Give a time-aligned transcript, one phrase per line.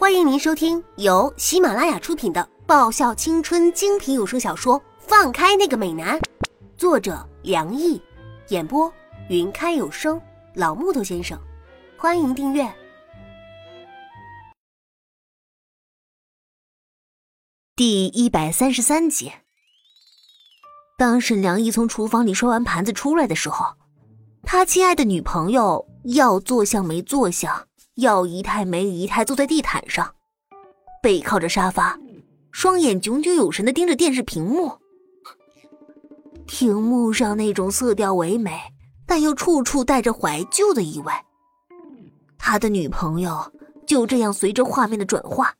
[0.00, 6.18] 欢迎您收听由喜马拉雅出品的爆笑青春精品有声小说《放开那个美男》，
[6.78, 8.00] 作者梁毅，
[8.48, 8.90] 演播
[9.28, 10.18] 云开有声
[10.54, 11.38] 老木头先生。
[11.98, 12.66] 欢迎订阅
[17.76, 19.30] 第一百三十三集。
[20.96, 23.76] 当沈良毅从厨房里刷完盘子出来的时候，
[24.44, 27.66] 他亲爱的女朋友要坐相没坐相。
[28.00, 30.14] 要仪态没仪态，坐在地毯上，
[31.02, 31.98] 背靠着沙发，
[32.50, 34.78] 双眼炯炯有神的盯着电视屏幕。
[36.46, 38.60] 屏幕上那种色调唯美，
[39.06, 41.12] 但又处处带着怀旧的意味。
[42.36, 43.52] 他的女朋友
[43.86, 45.54] 就这样随着画面的转化，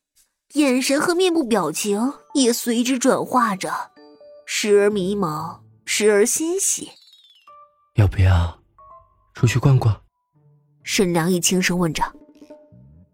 [0.55, 3.73] 眼神和面部表情也随之转化着，
[4.47, 6.91] 时而迷茫，时而欣喜。
[7.95, 8.59] 要不要
[9.35, 9.95] 出去逛逛？
[10.83, 12.03] 沈良义轻声问着。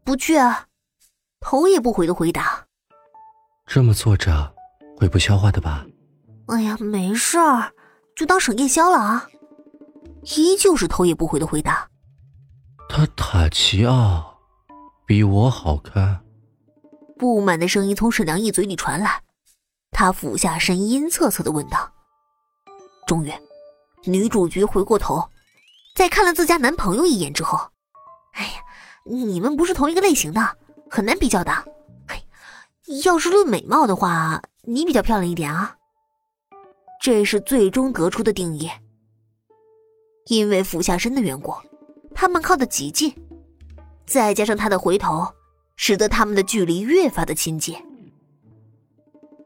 [0.07, 0.67] 不去啊，
[1.41, 2.65] 头也不回的回答。
[3.67, 4.55] 这么坐着
[4.97, 5.85] 会不消化的吧？
[6.47, 7.73] 哎呀，没事儿，
[8.15, 9.27] 就当省夜宵了啊。
[10.37, 11.91] 依旧是头也不回的回答。
[12.89, 14.39] 他塔奇奥
[15.05, 16.25] 比我好看。
[17.19, 19.23] 不满的声音从沈良义嘴里传来，
[19.91, 21.93] 他俯下身，阴恻恻的问道。
[23.09, 23.33] 终于，
[24.05, 25.29] 女主角回过头，
[25.97, 27.59] 在看了自家男朋友一眼之后，
[28.35, 28.63] 哎呀。
[29.07, 30.59] 你们不是同一个类型的，
[30.91, 31.53] 很难比较的。
[32.09, 32.21] 嘿，
[33.05, 35.77] 要是论美貌的话，你比较漂亮一点啊。
[37.01, 38.69] 这是最终得出的定义。
[40.27, 41.55] 因为俯下身的缘故，
[42.15, 43.15] 他们靠得极近，
[44.07, 45.27] 再加上他的回头，
[45.77, 47.77] 使得他们的距离越发的亲近。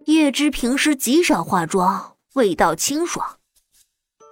[0.07, 3.37] 叶芝平时极少化妆，味道清爽。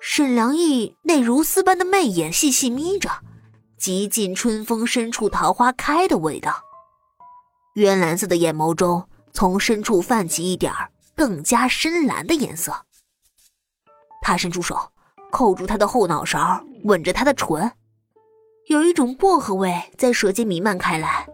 [0.00, 3.10] 沈良义那如丝般的媚眼细细眯着。
[3.78, 6.62] 极尽春风深处桃花开的味道，
[7.74, 12.84] 渊蓝色的眼眸中从深处泛起一点儿更加深蓝的颜色。
[14.20, 14.76] 他伸出手，
[15.30, 17.72] 扣住他的后脑勺，吻着他的唇，
[18.66, 21.26] 有一种薄荷味在舌尖弥漫开来。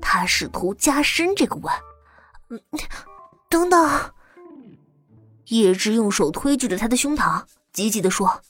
[0.00, 1.72] 他试图加深这个吻。
[3.48, 4.12] 等等。
[5.46, 8.42] 叶芝用手推拒着他的胸膛，急急地说：“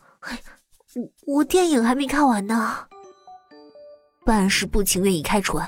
[0.96, 2.86] 我我电影还没看完呢。”
[4.28, 5.58] 半是不情愿移开唇，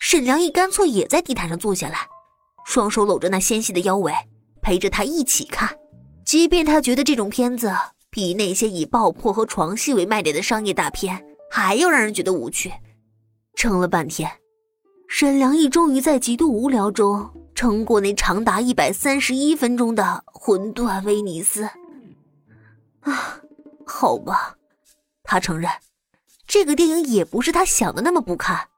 [0.00, 2.08] 沈良义干脆也在地毯上坐下来，
[2.66, 4.12] 双手搂着那纤细的腰围，
[4.60, 5.78] 陪着他一起看。
[6.24, 7.72] 即便他觉得这种片子
[8.10, 12.72] 比那些以爆破和床戏为卖点的商业大片还要让人觉得无趣，
[13.54, 14.28] 撑了半天，
[15.06, 21.62] 沈良义终于在极度无聊中撑过那长达一百三十一分钟的魂断威尼斯。
[23.02, 23.40] 啊，
[23.86, 24.56] 好吧，
[25.22, 25.70] 他承认。
[26.46, 28.68] 这个电影也不是他想的那么不堪，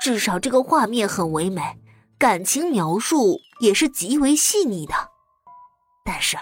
[0.00, 1.78] 至少这个画面很唯美，
[2.18, 4.94] 感情描述也是极为细腻的。
[6.04, 6.38] 但是，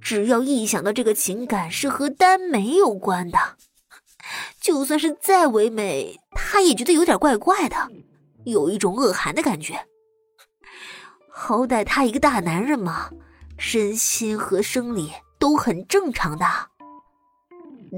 [0.00, 3.38] 只要一想到这个情感是和耽美有关的，
[4.60, 7.88] 就算是再唯美，他也觉得有点怪怪的，
[8.44, 9.86] 有一种恶寒的感觉。
[11.32, 13.10] 好歹他一个大男人嘛，
[13.58, 16.46] 身心和生理都很正常的。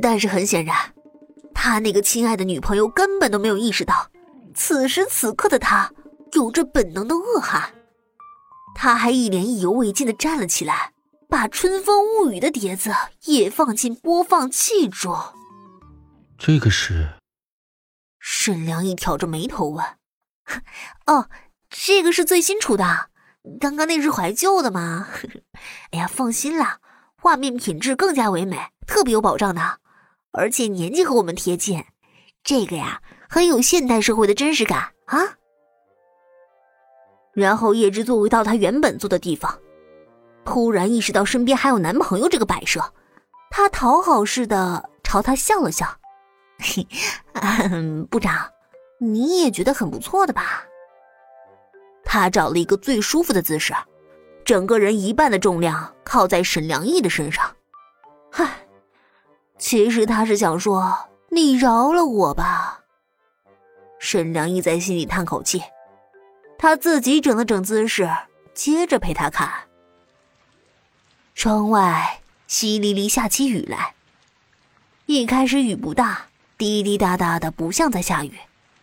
[0.00, 0.76] 但是很显然。
[1.64, 4.10] 他那个亲爱的女朋友根本都没有意识到，
[4.52, 5.92] 此时此刻的他
[6.32, 7.72] 有着本能的恶寒。
[8.74, 10.92] 他还一脸意犹未尽的站了起来，
[11.28, 12.92] 把《春风物语》的碟子
[13.26, 15.16] 也放进播放器中。
[16.36, 17.10] 这个是？
[18.18, 19.84] 沈良一挑着眉头问
[21.06, 21.30] ：“哦，
[21.70, 23.10] 这个是最新出的，
[23.60, 25.06] 刚刚那是怀旧的吗？
[25.92, 26.80] 哎呀，放心啦，
[27.16, 29.78] 画面品质更加唯美，特别有保障的。”
[30.32, 31.84] 而且年纪和我们贴近，
[32.42, 35.36] 这个呀很有现代社会的真实感啊。
[37.34, 39.58] 然后叶芝坐回到他原本坐的地方，
[40.44, 42.82] 突然意识到身边还有男朋友这个摆设，
[43.50, 45.86] 他讨好似的朝他笑了笑
[46.58, 46.86] ：“嘿，
[48.10, 48.50] 部长，
[48.98, 50.64] 你也觉得很不错的吧？”
[52.04, 53.74] 他找了一个最舒服的姿势，
[54.44, 57.54] 整个人一半的重量靠在沈良义的身上，
[58.30, 58.66] 嗨。
[59.62, 62.80] 其实他是想说：“你饶了我吧。”
[64.00, 65.62] 沈良义在心里叹口气，
[66.58, 68.10] 他自己整了整姿势，
[68.52, 69.48] 接着陪他看。
[71.36, 73.94] 窗外淅沥沥下起雨来。
[75.06, 76.26] 一开始雨不大，
[76.58, 78.36] 滴滴答答的，不像在下雨，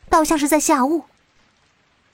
[0.10, 1.04] 倒像是在下雾。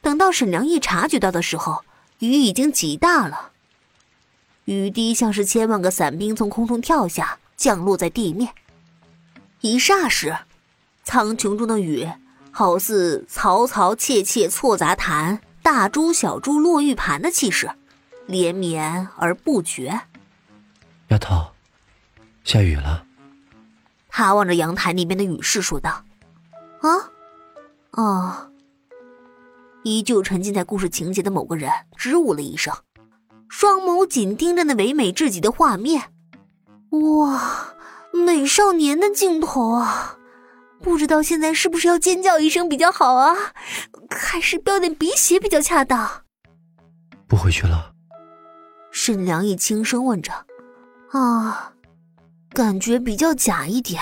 [0.01, 1.85] 等到沈良义察觉到的时候，
[2.17, 3.51] 雨已经极大了，
[4.63, 7.37] 雨滴像是千万个伞兵从空中跳下。
[7.57, 8.53] 降落在地面，
[9.61, 10.35] 一霎时，
[11.03, 12.07] 苍穹中的雨
[12.51, 17.69] 好似嘈嘈切切错杂谈，大珠小珠落玉盘的气势，
[18.25, 20.01] 连绵而不绝。
[21.09, 21.47] 丫头，
[22.43, 23.05] 下雨了。
[24.09, 26.03] 他望着阳台那边的雨势说道
[26.81, 27.11] ：“啊，
[27.91, 28.51] 哦。”
[29.83, 32.73] 依旧沉浸在故事情节的某个人支吾了一声，
[33.47, 36.11] 双眸紧盯着那唯美至极的画面。
[37.01, 37.75] 哇，
[38.11, 40.17] 美少年的镜头啊！
[40.81, 43.35] 不知道现在是不是要尖叫一声比较好啊，
[44.09, 46.23] 还是飙点鼻血比较恰当？
[47.27, 47.91] 不回去了？
[48.91, 50.31] 沈良义轻声问着。
[51.11, 51.73] 啊，
[52.51, 54.01] 感觉比较假一点。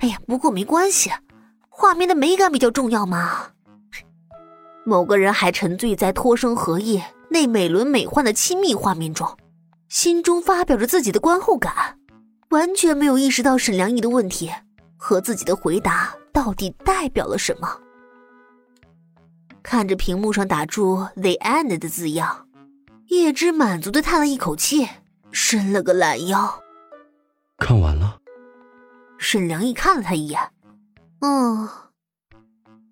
[0.00, 1.12] 哎呀，不过没关系，
[1.68, 3.50] 画面的美感比较重要嘛。
[4.84, 9.36] 某个人还沉醉在脱生荷叶那美轮美奂的亲密画面中，
[9.88, 11.98] 心中发表着自己的观后感。
[12.50, 14.50] 完全没有意识到沈良义的问题
[14.96, 17.80] 和自己的回答到底代表了什么。
[19.62, 22.46] 看着屏幕上打出 “the end” 的字样，
[23.08, 24.88] 叶芝满足的叹了一口气，
[25.32, 26.62] 伸了个懒腰。
[27.58, 28.18] 看完了。
[29.18, 30.40] 沈良义看了他一眼，
[31.20, 31.68] 嗯，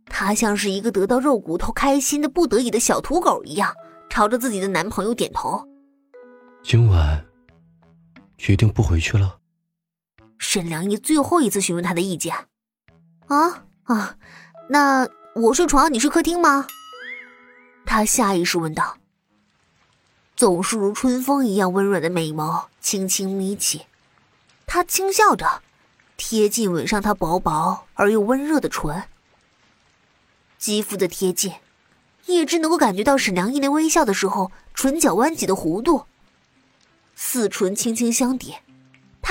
[0.06, 3.72] 他像是一个得到肉骨头开心的不得已的小土狗一样，
[4.08, 5.62] 朝着自己的男朋友点头。
[6.62, 7.24] 今晚
[8.38, 9.38] 决定不回去了。
[10.46, 12.36] 沈良义最后一次询问他的意见，
[13.28, 14.16] 啊啊，
[14.68, 16.66] 那我睡床，你睡客厅吗？
[17.86, 18.98] 他下意识问道。
[20.36, 23.86] 总是如春风一样温软的美眸轻轻眯起，
[24.66, 25.62] 他轻笑着，
[26.18, 29.04] 贴近吻上他薄薄而又温热的唇。
[30.58, 31.54] 肌肤的贴近，
[32.26, 36.04] 叶芝能够感觉到沈良义那微笑的时候唇角弯起的弧度，
[37.16, 38.63] 四唇轻轻相叠。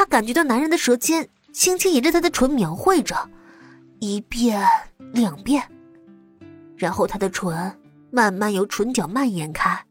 [0.04, 3.16] 他感觉到男人的舌尖轻轻沿着他的唇描绘着，
[4.02, 4.62] 一遍
[5.14, 5.64] 两遍，
[6.76, 7.74] 然后他的唇
[8.12, 9.82] 慢慢由唇角蔓延开，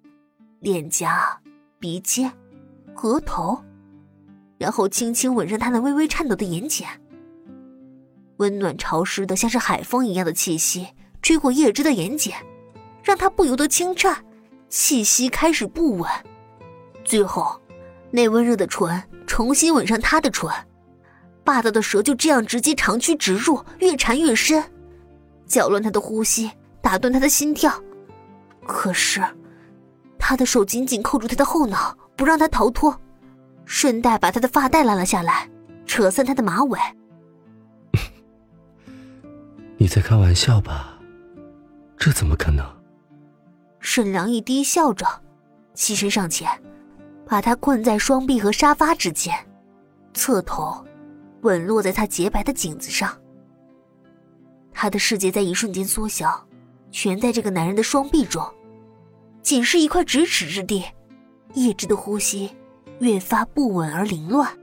[0.61, 1.41] 脸颊、
[1.79, 2.31] 鼻尖、
[2.97, 3.59] 额头，
[4.59, 6.85] 然后轻轻吻上他那微微颤抖的眼睑。
[8.37, 10.89] 温暖潮湿的像是海风一样的气息
[11.23, 12.35] 吹过叶芝的眼睑，
[13.03, 14.23] 让他不由得轻颤，
[14.69, 16.11] 气息开始不稳，
[17.03, 17.59] 最后，
[18.13, 19.03] 那温热的唇。
[19.25, 20.51] 重新吻上他的唇，
[21.43, 24.63] 霸道的舌就这样直接长驱直入，越缠越深，
[25.47, 26.51] 搅乱他的呼吸，
[26.83, 27.73] 打断他的心跳。
[28.67, 29.23] 可是，
[30.19, 32.95] 他的手紧紧扣住他的后脑，不让他逃脱，
[33.65, 35.49] 顺带把他的发带拉了下来，
[35.87, 36.79] 扯散他的马尾。
[39.79, 40.99] 你在开玩笑吧？
[41.97, 42.67] 这怎么可能？
[43.81, 45.07] 沈良义低笑着，
[45.73, 46.62] 起身上前。
[47.33, 49.35] 把他困在双臂和沙发之间，
[50.13, 50.85] 侧头，
[51.41, 53.19] 吻落在他洁白的颈子上。
[54.71, 56.47] 他的世界在一瞬间缩小，
[56.91, 58.47] 全在这个男人的双臂中，
[59.41, 60.85] 仅是一块咫尺之地。
[61.55, 62.55] 叶芝的呼吸
[62.99, 64.55] 越发不稳而凌乱。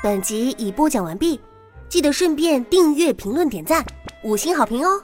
[0.00, 1.40] 本集已播讲完毕，
[1.88, 3.84] 记得顺便订阅、评论、点赞、
[4.22, 5.02] 五星好评哦！